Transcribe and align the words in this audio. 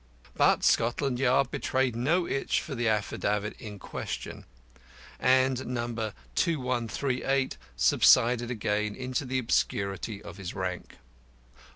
But 0.33 0.63
Scotland 0.63 1.19
Yard 1.19 1.51
betrayed 1.51 1.95
no 1.95 2.25
itch 2.27 2.59
for 2.59 2.73
the 2.73 2.87
affidavit 2.87 3.53
in 3.61 3.77
question, 3.77 4.45
and 5.19 5.63
No. 5.67 5.85
2138 6.33 7.55
subsided 7.75 8.49
again 8.49 8.95
into 8.95 9.25
the 9.25 9.37
obscurity 9.37 10.19
of 10.23 10.37
his 10.37 10.55
rank. 10.55 10.97